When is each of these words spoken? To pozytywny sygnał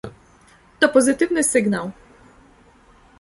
To 0.79 0.89
pozytywny 0.89 1.43
sygnał 1.43 1.91